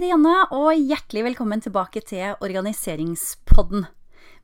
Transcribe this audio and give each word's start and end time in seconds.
Janne, 0.00 0.46
og 0.56 0.72
hjertelig 0.72 1.20
velkommen 1.26 1.60
tilbake 1.60 2.00
til 2.00 2.32
Organiseringspodden. 2.40 3.82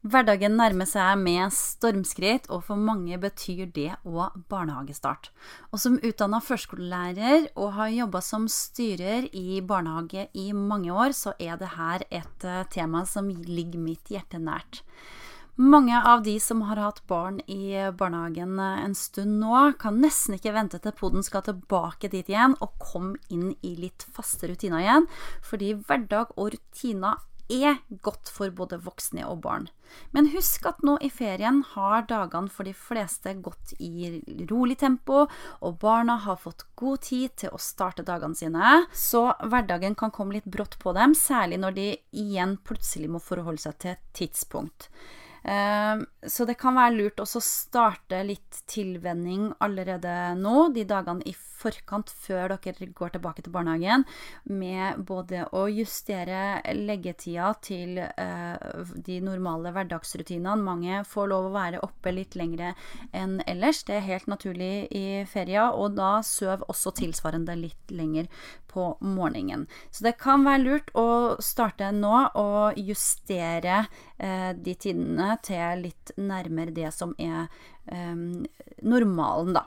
Hverdagen 0.04 0.58
nærmer 0.60 0.84
seg 0.84 1.22
med 1.22 1.54
stormskritt, 1.56 2.50
og 2.52 2.66
for 2.66 2.76
mange 2.76 3.16
betyr 3.16 3.64
det 3.72 3.94
òg 4.04 4.36
barnehagestart. 4.52 5.30
Og 5.72 5.80
som 5.80 5.96
utdanna 6.04 6.42
førskolelærer 6.44 7.48
og 7.56 7.72
har 7.78 7.94
jobba 7.94 8.20
som 8.20 8.44
styrer 8.52 9.30
i 9.32 9.62
barnehage 9.64 10.26
i 10.36 10.52
mange 10.52 10.92
år, 10.92 11.16
så 11.16 11.32
er 11.40 11.56
det 11.56 11.72
her 11.78 12.04
et 12.10 12.44
eh, 12.44 12.68
tema 12.68 13.06
som 13.08 13.32
ligger 13.32 13.80
mitt 13.80 14.12
hjerte 14.12 14.36
nært. 14.42 14.82
Mange 15.60 16.02
av 16.06 16.22
de 16.22 16.36
som 16.40 16.60
har 16.62 16.78
hatt 16.78 17.00
barn 17.10 17.40
i 17.50 17.74
barnehagen 17.98 18.60
eh, 18.62 18.84
en 18.84 18.92
stund 18.94 19.40
nå, 19.40 19.72
kan 19.82 19.96
nesten 19.98 20.36
ikke 20.36 20.52
vente 20.54 20.78
til 20.78 20.94
poden 20.94 21.26
skal 21.26 21.42
tilbake 21.48 22.06
dit 22.12 22.30
igjen 22.30 22.54
og 22.62 22.76
komme 22.78 23.18
inn 23.34 23.56
i 23.66 23.72
litt 23.74 24.06
faste 24.14 24.46
rutiner 24.46 24.84
igjen, 24.84 25.08
fordi 25.42 25.72
hverdag 25.80 26.30
og 26.36 26.54
rutiner 26.54 27.18
er 27.50 27.80
godt 28.06 28.30
for 28.30 28.54
både 28.54 28.78
voksne 28.86 29.26
og 29.26 29.42
barn. 29.48 29.66
Men 30.14 30.30
husk 30.30 30.70
at 30.70 30.78
nå 30.86 30.94
i 31.02 31.10
ferien 31.10 31.64
har 31.72 32.06
dagene 32.06 32.54
for 32.54 32.68
de 32.68 32.76
fleste 32.76 33.34
gått 33.42 33.74
i 33.82 34.46
rolig 34.46 34.78
tempo, 34.78 35.26
og 35.58 35.78
barna 35.82 36.20
har 36.22 36.38
fått 36.38 36.68
god 36.78 37.02
tid 37.10 37.34
til 37.42 37.50
å 37.50 37.58
starte 37.58 38.06
dagene 38.06 38.38
sine, 38.38 38.82
så 38.94 39.32
hverdagen 39.42 39.98
kan 39.98 40.14
komme 40.14 40.38
litt 40.38 40.46
brått 40.46 40.78
på 40.78 40.94
dem, 40.94 41.18
særlig 41.18 41.64
når 41.64 41.80
de 41.82 41.94
igjen 42.14 42.60
plutselig 42.62 43.10
må 43.10 43.18
forholde 43.18 43.66
seg 43.66 43.82
til 43.82 43.96
et 43.96 44.12
tidspunkt. 44.14 44.92
Ehm, 45.44 46.04
så 46.26 46.46
det 46.48 46.58
kan 46.60 46.76
være 46.78 46.96
lurt 46.96 47.22
også 47.22 47.40
å 47.40 47.48
starte 47.48 48.22
litt 48.26 48.62
tilvenning 48.70 49.52
allerede 49.64 50.34
nå, 50.38 50.68
de 50.74 50.86
dagene 50.88 51.26
i 51.28 51.34
forkant 51.58 52.10
før 52.10 52.54
dere 52.56 52.90
går 52.96 53.14
tilbake 53.14 53.44
til 53.44 53.54
barnehagen, 53.54 54.04
med 54.44 55.02
både 55.08 55.44
å 55.56 55.66
justere 55.72 56.60
leggetida 56.76 57.52
til 57.64 57.98
eh, 58.04 58.84
de 59.08 59.18
normale 59.24 59.72
hverdagsrutinene. 59.74 60.56
Mange 60.62 61.02
får 61.08 61.30
lov 61.32 61.48
å 61.48 61.54
være 61.56 61.82
oppe 61.84 62.14
litt 62.14 62.38
lengre 62.38 62.74
enn 63.16 63.38
ellers. 63.46 63.82
Det 63.88 63.98
er 63.98 64.08
helt 64.08 64.28
naturlig 64.30 64.88
i 64.94 65.24
feria, 65.28 65.70
og 65.72 65.98
da 65.98 66.18
søv 66.26 66.64
også 66.68 66.94
tilsvarende 66.98 67.56
litt 67.58 67.94
lenger 67.94 68.28
på 68.68 68.90
morgenen. 69.00 69.66
Så 69.90 70.04
det 70.06 70.18
kan 70.20 70.44
være 70.46 70.64
lurt 70.64 70.92
å 70.98 71.08
starte 71.42 71.90
nå 71.94 72.14
og 72.38 72.78
justere 72.80 73.80
eh, 74.18 74.52
de 74.54 74.76
tidene 74.76 75.34
til 75.44 75.86
litt 75.86 76.14
nærmere 76.20 76.74
det 76.76 76.92
som 76.94 77.14
er 77.18 77.48
eh, 77.90 78.14
normalen, 78.82 79.56
da. 79.56 79.66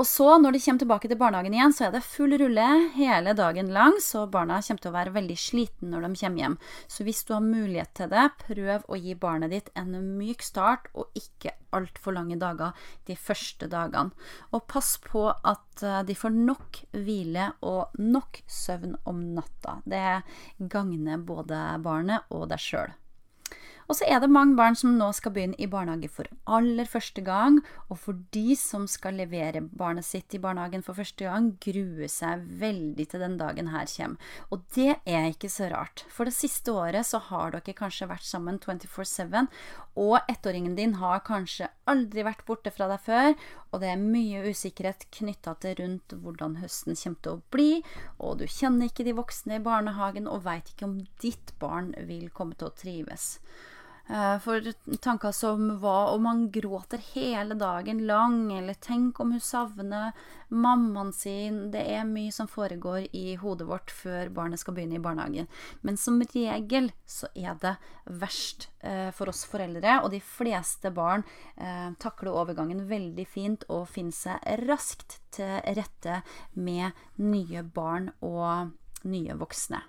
Og 0.00 0.06
så, 0.08 0.26
når 0.40 0.54
de 0.54 0.60
kommer 0.64 0.80
tilbake 0.80 1.08
til 1.10 1.18
barnehagen 1.20 1.52
igjen, 1.52 1.74
så 1.76 1.86
er 1.86 1.90
det 1.92 2.06
full 2.06 2.32
rulle 2.40 2.68
hele 2.94 3.34
dagen 3.36 3.68
lang, 3.74 3.98
så 4.00 4.24
barna 4.30 4.60
kommer 4.64 4.80
til 4.80 4.90
å 4.92 4.94
være 4.94 5.12
veldig 5.12 5.36
slitne 5.36 5.90
når 5.92 6.06
de 6.06 6.20
kommer 6.22 6.42
hjem. 6.42 6.54
Så 6.88 7.04
hvis 7.04 7.20
du 7.28 7.34
har 7.36 7.44
mulighet 7.44 7.92
til 7.98 8.08
det, 8.12 8.24
prøv 8.46 8.86
å 8.88 9.00
gi 9.00 9.16
barnet 9.20 9.52
ditt 9.52 9.68
en 9.76 9.92
myk 10.16 10.44
start, 10.46 10.88
og 10.96 11.12
ikke 11.18 11.52
altfor 11.76 12.16
lange 12.16 12.38
dager 12.40 12.72
de 13.08 13.18
første 13.20 13.68
dagene. 13.72 14.16
Og 14.56 14.64
pass 14.70 14.94
på 15.04 15.26
at 15.28 15.84
eh, 15.84 16.00
de 16.08 16.16
får 16.16 16.34
nok 16.40 16.82
hvile 16.96 17.50
og 17.60 17.92
nok 18.00 18.42
søvn 18.48 18.96
om 19.08 19.22
natta. 19.36 19.78
Det 19.84 20.68
gagner 20.72 21.20
både 21.20 21.62
barnet 21.84 22.32
og 22.32 22.48
deg 22.52 22.64
sjøl. 22.64 22.96
Og 23.92 23.98
så 23.98 24.06
er 24.08 24.22
det 24.22 24.32
mange 24.32 24.56
barn 24.56 24.72
som 24.72 24.94
nå 24.96 25.10
skal 25.12 25.34
begynne 25.34 25.58
i 25.60 25.66
barnehage 25.68 26.08
for 26.08 26.24
aller 26.48 26.86
første 26.88 27.20
gang, 27.26 27.58
og 27.92 27.98
for 28.00 28.16
de 28.32 28.54
som 28.56 28.86
skal 28.88 29.18
levere 29.20 29.60
barnet 29.68 30.06
sitt 30.06 30.32
i 30.32 30.38
barnehagen 30.40 30.80
for 30.86 30.96
første 30.96 31.26
gang, 31.26 31.50
gruer 31.60 32.08
seg 32.08 32.46
veldig 32.62 33.04
til 33.12 33.20
den 33.20 33.34
dagen 33.36 33.66
her 33.68 33.90
kommer. 33.92 34.30
Og 34.48 34.62
det 34.72 34.94
er 35.04 35.26
ikke 35.28 35.50
så 35.52 35.68
rart, 35.68 36.06
for 36.08 36.24
det 36.24 36.32
siste 36.32 36.72
året 36.72 37.04
så 37.04 37.20
har 37.26 37.52
dere 37.52 37.74
kanskje 37.76 38.08
vært 38.08 38.24
sammen 38.24 38.56
24-7, 38.64 39.50
og 40.00 40.32
ettåringen 40.32 40.78
din 40.78 40.96
har 41.02 41.20
kanskje 41.26 41.68
aldri 41.84 42.24
vært 42.24 42.46
borte 42.48 42.72
fra 42.72 42.88
deg 42.94 43.04
før, 43.04 43.36
og 43.74 43.84
det 43.84 43.90
er 43.92 44.00
mye 44.00 44.46
usikkerhet 44.48 45.04
knytta 45.18 45.52
til 45.60 45.76
rundt 45.82 46.16
hvordan 46.16 46.56
høsten 46.62 46.96
kommer 46.96 47.20
til 47.28 47.36
å 47.36 47.44
bli, 47.52 47.68
og 48.16 48.40
du 48.40 48.46
kjenner 48.48 48.88
ikke 48.88 49.04
de 49.04 49.18
voksne 49.20 49.60
i 49.60 49.66
barnehagen 49.68 50.32
og 50.32 50.46
veit 50.48 50.72
ikke 50.72 50.88
om 50.88 50.96
ditt 51.20 51.52
barn 51.60 51.92
vil 52.08 52.32
komme 52.32 52.56
til 52.56 52.72
å 52.72 52.76
trives. 52.80 53.34
Eh, 54.06 54.38
for 54.42 54.64
tanker 54.98 55.32
som 55.32 55.68
hva 55.80 56.10
om 56.12 56.26
han 56.26 56.48
gråter 56.50 56.98
hele 57.12 57.54
dagen 57.54 58.02
lang, 58.06 58.52
eller 58.52 58.74
tenk 58.74 59.20
om 59.20 59.30
hun 59.32 59.40
savner 59.40 60.10
mammaen 60.48 61.12
sin 61.16 61.70
Det 61.72 61.80
er 61.94 62.04
mye 62.04 62.32
som 62.34 62.48
foregår 62.50 63.06
i 63.16 63.36
hodet 63.40 63.68
vårt 63.68 63.90
før 63.94 64.28
barnet 64.34 64.60
skal 64.60 64.74
begynne 64.76 64.98
i 64.98 65.02
barnehagen. 65.04 65.48
Men 65.80 65.96
som 65.96 66.20
regel 66.34 66.90
så 67.06 67.30
er 67.34 67.54
det 67.62 67.76
verst 68.04 68.68
eh, 68.80 69.10
for 69.14 69.30
oss 69.30 69.44
foreldre, 69.48 70.00
og 70.02 70.10
de 70.10 70.20
fleste 70.20 70.90
barn 70.90 71.24
eh, 71.56 71.94
takler 72.02 72.34
overgangen 72.34 72.84
veldig 72.90 73.26
fint 73.26 73.64
og 73.70 73.88
finner 73.88 74.16
seg 74.16 74.66
raskt 74.66 75.20
til 75.32 75.62
rette 75.78 76.20
med 76.58 76.90
nye 77.22 77.62
barn 77.62 78.10
og 78.20 78.74
nye 79.06 79.38
voksne. 79.38 79.82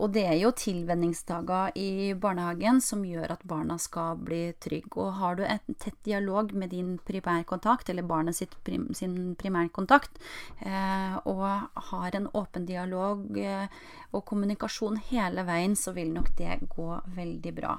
Og 0.00 0.14
det 0.14 0.22
er 0.24 0.38
jo 0.40 0.50
tilvenningsdager 0.56 1.74
i 1.76 2.14
barnehagen 2.16 2.80
som 2.80 3.02
gjør 3.04 3.34
at 3.34 3.42
barna 3.48 3.76
skal 3.80 4.16
bli 4.16 4.54
trygge. 4.62 4.96
Og 5.02 5.18
har 5.20 5.36
du 5.36 5.44
en 5.44 5.76
tett 5.76 5.98
dialog 6.06 6.54
med 6.56 6.72
din 6.72 6.94
primærkontakt, 7.04 7.92
eller 7.92 8.06
barnet 8.08 8.56
prim, 8.64 8.88
sin 8.96 9.34
primærkontakt, 9.36 10.16
eh, 10.64 11.18
og 11.28 11.44
har 11.90 12.16
en 12.16 12.30
åpen 12.32 12.64
dialog 12.66 13.36
eh, 13.36 13.68
og 14.16 14.24
kommunikasjon 14.24 14.96
hele 15.10 15.44
veien, 15.44 15.76
så 15.76 15.92
vil 15.92 16.14
nok 16.16 16.32
det 16.38 16.62
gå 16.72 16.88
veldig 17.16 17.54
bra. 17.60 17.76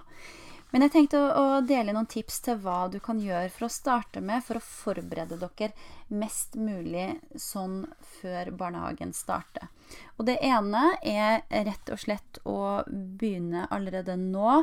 Men 0.72 0.86
jeg 0.86 0.94
tenkte 0.94 1.20
å, 1.36 1.46
dele 1.68 1.92
noen 1.92 2.08
tips 2.10 2.40
til 2.46 2.60
hva 2.64 2.86
du 2.92 2.98
kan 3.04 3.20
gjøre 3.20 3.50
for 3.52 3.68
å 3.68 3.74
starte 3.74 4.22
med 4.24 4.44
for 4.46 4.58
å 4.58 4.64
forberede 4.64 5.40
dere 5.42 5.74
mest 6.08 6.56
mulig 6.56 7.10
sånn 7.36 7.84
før 8.22 8.54
barnehagen 8.56 9.12
starter. 9.16 9.68
Og 10.16 10.30
det 10.30 10.38
ene 10.48 10.94
er 11.04 11.44
rett 11.68 11.92
og 11.92 12.00
slett 12.00 12.40
å 12.48 12.86
begynne 12.88 13.68
allerede 13.68 14.16
nå. 14.20 14.62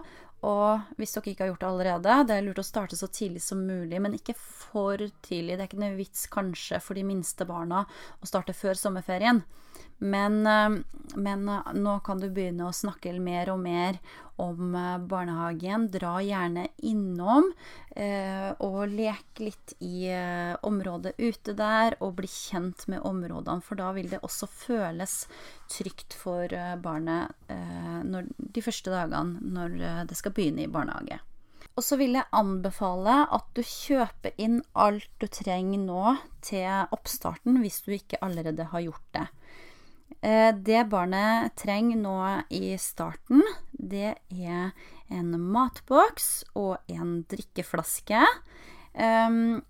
Og 0.48 0.96
hvis 0.96 1.12
dere 1.16 1.32
ikke 1.32 1.44
har 1.44 1.52
gjort 1.52 1.64
det 1.64 1.68
allerede, 1.68 2.16
det 2.28 2.36
er 2.36 2.44
lurt 2.46 2.60
å 2.62 2.66
starte 2.66 2.96
så 2.96 3.08
tidlig 3.10 3.42
som 3.42 3.64
mulig, 3.66 3.98
men 4.00 4.14
ikke 4.14 4.36
for 4.38 5.02
tidlig. 5.26 5.56
Det 5.58 5.64
er 5.64 5.68
ikke 5.68 5.82
noe 5.82 5.98
vits 5.98 6.28
kanskje 6.30 6.78
for 6.84 6.96
de 6.96 7.04
minste 7.04 7.44
barna 7.48 7.82
å 8.22 8.30
starte 8.30 8.54
før 8.56 8.78
sommerferien. 8.78 9.42
Men, 9.98 10.46
eh, 10.46 10.78
men, 11.16 11.48
eh, 11.48 11.72
nå 11.74 11.98
kan 12.04 12.20
du 12.20 12.30
begynne 12.30 12.68
å 12.68 12.74
snakke 12.74 13.18
mer 13.20 13.50
og 13.50 13.58
mer 13.58 13.98
om 14.42 14.74
eh, 14.74 14.96
barnehagen. 15.10 15.88
Dra 15.92 16.18
gjerne 16.24 16.66
innom 16.86 17.50
eh, 17.96 18.50
og 18.64 18.94
lek 18.94 19.42
litt 19.42 19.74
i 19.84 20.08
eh, 20.12 20.54
området 20.66 21.14
ute 21.18 21.54
der, 21.58 21.98
og 22.00 22.16
bli 22.20 22.30
kjent 22.30 22.86
med 22.92 23.04
områdene. 23.06 23.64
For 23.64 23.80
da 23.80 23.92
vil 23.96 24.10
det 24.12 24.22
også 24.26 24.50
føles 24.50 25.20
trygt 25.70 26.16
for 26.16 26.52
barnet 26.82 27.34
eh, 27.52 27.98
når, 28.06 28.30
de 28.38 28.64
første 28.64 28.94
dagene 28.94 29.54
når 29.58 30.06
det 30.08 30.18
skal 30.18 30.34
begynne 30.36 30.66
i 30.66 30.72
barnehage. 30.72 31.20
Og 31.78 31.84
så 31.86 31.94
vil 31.94 32.16
jeg 32.18 32.26
anbefale 32.34 33.20
at 33.30 33.50
du 33.54 33.60
kjøper 33.62 34.34
inn 34.42 34.58
alt 34.74 35.10
du 35.22 35.28
trenger 35.30 35.78
nå 35.78 36.16
til 36.42 36.66
oppstarten, 36.94 37.60
hvis 37.62 37.84
du 37.86 37.92
ikke 37.94 38.18
allerede 38.24 38.66
har 38.72 38.82
gjort 38.82 39.06
det. 39.14 39.28
Eh, 40.20 40.50
det 40.54 40.88
barnet 40.90 41.54
trenger 41.60 42.00
nå 42.02 42.16
i 42.50 42.74
starten, 42.82 43.44
det 43.78 44.14
er 44.34 44.70
en 45.08 45.32
matboks 45.38 46.44
og 46.58 46.78
en 46.90 47.22
drikkeflaske. 47.30 48.20
Um, 48.98 49.60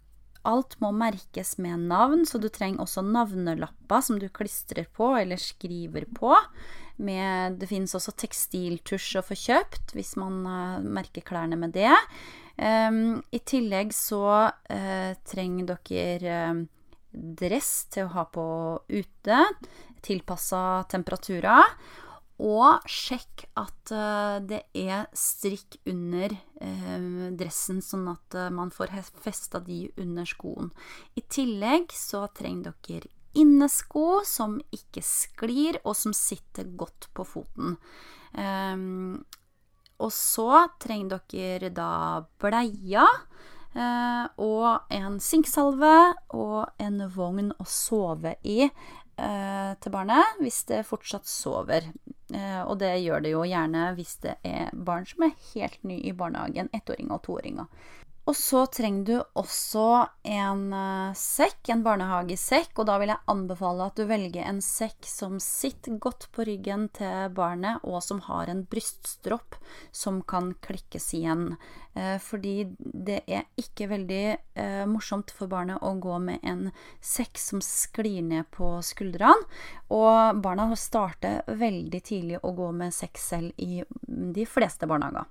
alt 0.48 0.78
må 0.80 0.90
merkes 0.96 1.56
med 1.60 1.88
navn, 1.90 2.24
så 2.26 2.40
du 2.40 2.48
trenger 2.52 2.84
også 2.84 3.04
navnelapper 3.04 4.04
som 4.04 4.20
du 4.20 4.28
klistrer 4.32 4.88
på 4.96 5.12
eller 5.18 5.40
skriver 5.40 6.08
på. 6.16 6.32
Med, 6.98 7.60
det 7.60 7.68
finnes 7.70 7.94
også 7.94 8.16
tekstiltusj 8.18 9.20
å 9.20 9.22
få 9.22 9.36
kjøpt 9.38 9.92
hvis 9.94 10.16
man 10.18 10.40
uh, 10.48 10.80
merker 10.82 11.26
klærne 11.26 11.58
med 11.60 11.76
det. 11.76 11.92
Um, 12.58 13.20
I 13.30 13.38
tillegg 13.46 13.92
så 13.94 14.24
uh, 14.48 15.12
trenger 15.28 15.76
dere 15.76 16.40
uh, 16.56 16.64
dress 17.12 17.86
til 17.92 18.08
å 18.08 18.14
ha 18.16 18.24
på 18.32 18.48
ute 18.88 19.44
tilpassa 20.04 20.84
temperaturer. 20.90 21.64
Og 22.38 22.84
sjekk 22.86 23.48
at 23.58 23.90
eh, 23.90 24.36
det 24.46 24.60
er 24.78 25.08
strikk 25.16 25.80
under 25.90 26.30
eh, 26.62 27.30
dressen, 27.34 27.80
sånn 27.82 28.06
at 28.12 28.34
eh, 28.38 28.50
man 28.54 28.70
får 28.70 28.94
festa 29.18 29.58
de 29.58 29.88
under 29.98 30.28
skoen. 30.28 30.70
I 31.18 31.24
tillegg 31.26 31.90
så 31.94 32.28
trenger 32.38 32.76
dere 32.86 33.10
innesko 33.38 34.22
som 34.26 34.56
ikke 34.74 35.02
sklir, 35.02 35.80
og 35.82 35.96
som 35.98 36.14
sitter 36.14 36.70
godt 36.78 37.10
på 37.14 37.26
foten. 37.26 37.74
Um, 38.32 39.24
og 39.98 40.10
så 40.14 40.64
trenger 40.80 41.20
dere 41.30 41.70
da 41.74 42.22
bleier. 42.40 43.26
Uh, 43.74 44.24
og 44.40 44.94
en 44.94 45.18
sinksalve 45.22 46.14
og 46.34 46.70
en 46.82 47.02
vogn 47.12 47.52
å 47.58 47.66
sove 47.68 48.38
i 48.46 48.70
til 49.18 49.90
barnet 49.90 50.36
hvis 50.38 50.60
det 50.68 50.84
fortsatt 50.86 51.26
sover. 51.26 51.88
Eh, 52.34 52.60
og 52.62 52.78
det 52.82 52.90
gjør 53.00 53.24
det 53.24 53.32
jo 53.32 53.44
gjerne 53.48 53.86
hvis 53.96 54.18
det 54.24 54.34
er 54.44 54.74
barn 54.74 55.06
som 55.08 55.24
er 55.24 55.36
helt 55.54 55.80
ny 55.86 56.00
i 56.04 56.12
barnehagen, 56.12 56.68
ettåringer 56.76 57.16
og 57.16 57.24
toåringer. 57.24 57.70
Og 58.28 58.36
så 58.36 58.66
trenger 58.68 59.04
du 59.08 59.14
også 59.40 59.82
en 60.28 60.66
uh, 60.74 61.16
sekk, 61.16 61.70
en 61.72 61.80
barnehagesekk, 61.84 62.74
og 62.76 62.88
da 62.90 62.98
vil 63.00 63.12
jeg 63.14 63.24
anbefale 63.32 63.86
at 63.88 63.96
du 63.96 64.04
velger 64.10 64.44
en 64.44 64.60
sekk 64.64 65.08
som 65.08 65.38
sitter 65.40 65.96
godt 65.96 66.26
på 66.36 66.44
ryggen 66.44 66.90
til 66.98 67.32
barnet, 67.32 67.80
og 67.88 68.02
som 68.04 68.20
har 68.26 68.52
en 68.52 68.66
bryststropp 68.68 69.56
som 69.96 70.20
kan 70.28 70.52
klikkes 70.66 71.08
igjen. 71.16 71.54
Uh, 71.96 72.18
fordi 72.20 72.68
det 72.76 73.22
er 73.24 73.48
ikke 73.56 73.88
veldig 73.94 74.22
uh, 74.60 74.84
morsomt 74.92 75.32
for 75.32 75.48
barnet 75.48 75.80
å 75.80 75.94
gå 75.96 76.20
med 76.28 76.44
en 76.44 76.68
sekk 77.00 77.40
som 77.40 77.64
sklir 77.64 78.20
ned 78.28 78.50
på 78.52 78.74
skuldrene, 78.84 79.48
og 79.88 80.44
barna 80.44 80.68
starter 80.76 81.48
veldig 81.48 82.04
tidlig 82.04 82.44
å 82.44 82.52
gå 82.52 82.70
med 82.76 82.92
sekk 82.92 83.16
selv 83.24 83.56
i 83.56 83.80
de 84.04 84.44
fleste 84.44 84.84
barnehager. 84.84 85.24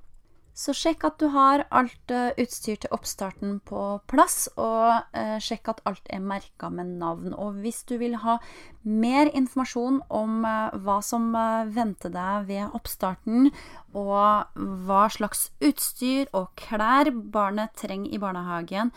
Så 0.57 0.73
sjekk 0.73 1.05
at 1.05 1.19
du 1.21 1.27
har 1.35 1.67
alt 1.69 2.13
uh, 2.13 2.31
utstyr 2.41 2.79
til 2.81 2.93
oppstarten 2.95 3.59
på 3.67 3.81
plass, 4.09 4.47
og 4.57 5.05
uh, 5.13 5.35
sjekk 5.43 5.69
at 5.75 5.83
alt 5.89 6.09
er 6.09 6.23
merka 6.25 6.71
med 6.73 6.95
navn. 6.97 7.35
Og 7.37 7.59
hvis 7.61 7.83
du 7.85 7.97
vil 8.01 8.17
ha 8.23 8.39
mer 8.81 9.29
informasjon 9.37 10.01
om 10.09 10.41
uh, 10.47 10.73
hva 10.81 10.97
som 11.05 11.29
venter 11.75 12.13
deg 12.15 12.49
ved 12.49 12.73
oppstarten, 12.73 13.51
og 13.93 14.57
hva 14.89 15.05
slags 15.13 15.51
utstyr 15.61 16.25
og 16.33 16.49
klær 16.57 17.13
barnet 17.13 17.77
trenger 17.77 18.17
i 18.17 18.21
barnehagen, 18.21 18.91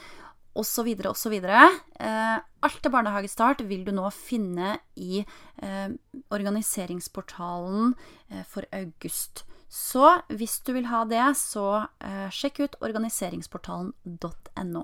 osv., 0.54 0.94
osv. 1.08 1.36
Eh, 1.44 2.38
alt 2.66 2.82
til 2.82 2.92
barnehagestart 2.92 3.62
vil 3.68 3.84
du 3.86 3.92
nå 3.94 4.08
finne 4.14 4.76
i 4.96 5.22
eh, 5.22 5.88
organiseringsportalen 6.30 7.94
eh, 8.30 8.42
for 8.48 8.66
august. 8.72 9.44
Så 9.70 10.16
hvis 10.26 10.58
du 10.66 10.72
vil 10.74 10.88
ha 10.90 11.04
det, 11.06 11.22
så 11.38 11.86
eh, 12.02 12.26
sjekk 12.34 12.58
ut 12.64 12.72
organiseringsportalen.no. 12.82 14.82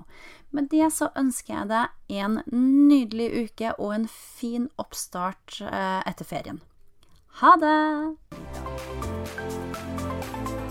Med 0.55 0.69
det 0.71 0.87
så 0.95 1.09
ønsker 1.19 1.53
jeg 1.53 1.67
deg 1.73 2.21
en 2.21 2.37
nydelig 2.55 3.49
uke 3.49 3.73
og 3.75 3.91
en 3.97 4.07
fin 4.07 4.69
oppstart 4.79 5.59
eh, 5.67 5.99
etter 6.07 6.29
ferien. 6.29 6.61
Ha 7.41 7.51
det! 7.59 7.75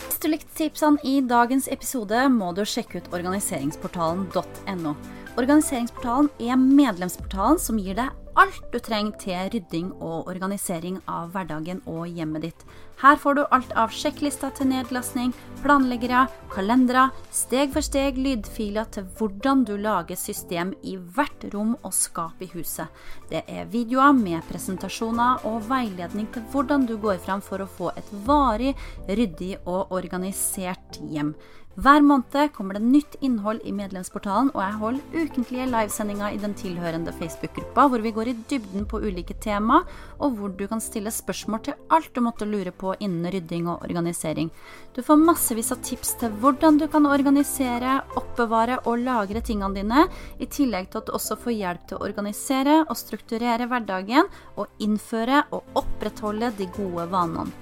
Hvis 0.07 0.25
du 0.25 0.31
likte 0.33 0.57
tipsene 0.57 1.05
i 1.05 1.21
dagens 1.21 1.69
episode, 1.69 2.25
må 2.33 2.55
du 2.57 2.65
sjekke 2.65 3.05
ut 3.05 3.13
organiseringsportalen.no. 3.13 4.97
Organiseringsportalen 5.37 6.31
er 6.41 6.57
medlemsportalen 6.57 7.59
som 7.61 7.77
gir 7.77 7.99
deg 7.99 8.15
alt 8.37 8.65
du 8.73 8.79
trenger 8.85 9.17
til 9.21 9.51
rydding 9.53 9.89
og 10.05 10.29
organisering 10.29 10.99
av 11.09 11.31
hverdagen 11.33 11.81
og 11.89 12.05
hjemmet 12.09 12.45
ditt. 12.45 12.65
Her 13.01 13.17
får 13.21 13.37
du 13.37 13.43
alt 13.53 13.73
av 13.77 13.93
sjekklister 13.93 14.53
til 14.57 14.71
nedlastning, 14.71 15.33
planleggere, 15.61 16.23
kalendere, 16.53 17.11
steg 17.33 17.73
for 17.75 17.85
steg 17.85 18.21
lydfiler 18.21 18.89
til 18.93 19.09
hvordan 19.19 19.65
du 19.69 19.75
lager 19.81 20.17
system 20.21 20.73
i 20.85 20.97
hvert 20.97 21.49
rom 21.53 21.75
og 21.83 21.93
skap 21.97 22.41
i 22.45 22.49
huset. 22.53 22.89
Det 23.33 23.45
er 23.49 23.69
videoer 23.73 24.17
med 24.17 24.45
presentasjoner 24.49 25.45
og 25.49 25.65
veiledning 25.69 26.29
til 26.33 26.45
hvordan 26.53 26.89
du 26.89 26.97
går 27.01 27.21
frem 27.25 27.45
for 27.45 27.65
å 27.65 27.69
få 27.69 27.93
et 27.97 28.13
varig, 28.29 28.73
ryddig 29.09 29.57
og 29.65 29.93
organisert 29.97 31.01
hjem. 31.13 31.35
Hver 31.77 32.01
måned 32.01 32.55
kommer 32.57 32.79
det 32.79 32.89
nytt 32.89 33.17
innhold 33.21 33.61
i 33.69 33.73
medlemsportalen, 33.77 34.49
og 34.55 34.63
jeg 34.63 34.77
holder 34.81 35.27
ukentlige 35.27 35.67
livesendinger 35.69 36.33
i 36.33 36.39
den 36.41 36.55
tilhørende 36.57 37.13
Facebook-gruppa, 37.13 37.85
hvor 37.93 38.01
vi 38.01 38.15
går 38.17 38.31
i 38.31 38.35
dybden 38.49 38.87
på 38.89 39.03
ulike 39.05 39.37
tema, 39.45 39.83
og 40.17 40.39
hvor 40.39 40.55
du 40.57 40.65
kan 40.71 40.81
stille 40.81 41.13
spørsmål 41.13 41.61
til 41.69 41.77
alt 41.93 42.09
du 42.17 42.23
måtte 42.25 42.49
lure 42.49 42.73
på 42.73 42.95
innen 42.97 43.29
rydding 43.29 43.69
og 43.69 43.85
organisering. 43.85 44.49
Du 44.97 45.03
får 45.05 45.21
massevis 45.21 45.69
av 45.77 45.85
tips 45.85 46.17
til 46.23 46.33
hvordan 46.41 46.81
du 46.81 46.89
kan 46.89 47.13
organisere, 47.13 48.01
oppbevare 48.17 48.81
og 48.89 49.05
lagre 49.05 49.45
tingene 49.45 49.77
dine, 49.77 50.09
i 50.41 50.49
tillegg 50.49 50.89
til 50.89 51.05
at 51.05 51.11
du 51.11 51.17
også 51.21 51.37
får 51.45 51.59
hjelp 51.61 51.89
til 51.91 52.01
å 52.01 52.07
organisere 52.09 52.87
og 52.87 52.97
strukturere 52.97 53.69
hverdagen, 53.69 54.33
og 54.57 54.73
innføre 54.81 55.45
og 55.53 55.77
opprettholde 55.77 56.55
de 56.57 56.73
gode 56.81 57.11
vanene. 57.13 57.53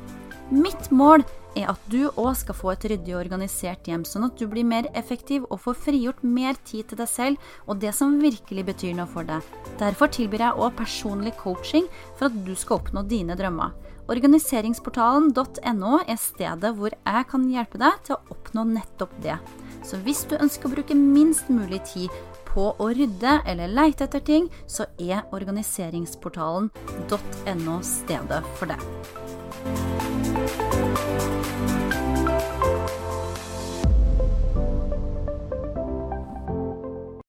Mitt 0.55 0.93
mål 0.95 1.25
er 1.25 1.44
er 1.57 1.71
at 1.73 1.87
du 1.91 2.03
òg 2.11 2.35
skal 2.39 2.59
få 2.59 2.73
et 2.75 2.87
ryddig 2.91 3.15
og 3.15 3.23
organisert 3.23 3.89
hjem, 3.89 4.05
sånn 4.07 4.27
at 4.29 4.39
du 4.39 4.47
blir 4.51 4.67
mer 4.67 4.89
effektiv 4.99 5.47
og 5.49 5.63
får 5.65 5.81
frigjort 5.87 6.21
mer 6.27 6.59
tid 6.67 6.91
til 6.91 7.01
deg 7.01 7.11
selv 7.11 7.37
og 7.67 7.81
det 7.83 7.93
som 7.97 8.21
virkelig 8.23 8.67
betyr 8.71 8.95
noe 8.99 9.11
for 9.11 9.27
deg. 9.29 9.41
Derfor 9.81 10.13
tilbyr 10.15 10.47
jeg 10.49 10.61
òg 10.67 10.77
personlig 10.79 11.35
coaching 11.41 11.87
for 12.19 12.25
at 12.29 12.37
du 12.47 12.55
skal 12.59 12.81
oppnå 12.81 13.01
dine 13.09 13.39
drømmer. 13.39 13.71
Organiseringsportalen.no 14.13 15.93
er 16.05 16.19
stedet 16.21 16.73
hvor 16.77 16.93
jeg 16.93 17.29
kan 17.31 17.43
hjelpe 17.49 17.81
deg 17.81 17.93
til 18.05 18.19
å 18.19 18.25
oppnå 18.35 18.63
nettopp 18.75 19.15
det. 19.25 19.39
Så 19.85 19.95
hvis 20.05 20.23
du 20.29 20.35
ønsker 20.37 20.69
å 20.69 20.75
bruke 20.77 20.95
minst 20.99 21.47
mulig 21.53 21.81
tid 21.89 22.11
på 22.55 22.65
å 22.79 22.87
rydde 22.95 23.43
eller 23.51 23.69
leite 23.73 24.05
etter 24.07 24.23
ting, 24.25 24.45
så 24.67 24.85
er 25.01 25.23
organiseringsportalen.no 25.35 27.77
stedet 27.83 28.43
for 28.61 28.67
det. 28.71 28.79